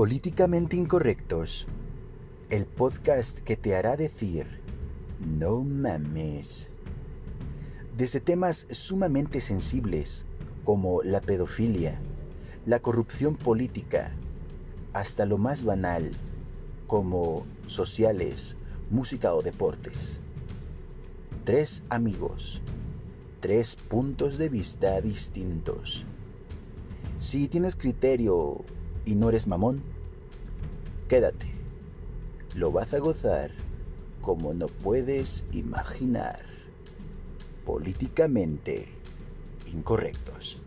Políticamente 0.00 0.76
Incorrectos, 0.76 1.66
el 2.48 2.64
podcast 2.64 3.40
que 3.40 3.58
te 3.58 3.76
hará 3.76 3.98
decir, 3.98 4.46
no 5.18 5.62
mames. 5.62 6.68
Desde 7.98 8.18
temas 8.18 8.66
sumamente 8.70 9.42
sensibles 9.42 10.24
como 10.64 11.02
la 11.02 11.20
pedofilia, 11.20 12.00
la 12.64 12.80
corrupción 12.80 13.36
política, 13.36 14.12
hasta 14.94 15.26
lo 15.26 15.36
más 15.36 15.64
banal 15.64 16.10
como 16.86 17.44
sociales, 17.66 18.56
música 18.90 19.34
o 19.34 19.42
deportes. 19.42 20.18
Tres 21.44 21.82
amigos, 21.90 22.62
tres 23.40 23.76
puntos 23.76 24.38
de 24.38 24.48
vista 24.48 24.98
distintos. 25.02 26.06
Si 27.18 27.48
tienes 27.48 27.76
criterio 27.76 28.64
y 29.04 29.14
no 29.14 29.28
eres 29.28 29.46
mamón, 29.46 29.82
quédate. 31.08 31.46
Lo 32.54 32.72
vas 32.72 32.92
a 32.94 32.98
gozar 32.98 33.50
como 34.20 34.54
no 34.54 34.66
puedes 34.66 35.44
imaginar. 35.52 36.40
Políticamente 37.64 38.88
incorrectos. 39.72 40.58